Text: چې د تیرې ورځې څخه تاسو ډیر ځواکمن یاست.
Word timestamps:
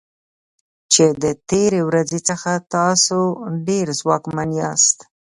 چې 0.93 1.05
د 1.23 1.25
تیرې 1.49 1.81
ورځې 1.89 2.19
څخه 2.29 2.51
تاسو 2.75 3.19
ډیر 3.67 3.85
ځواکمن 3.99 4.49
یاست. 4.61 4.97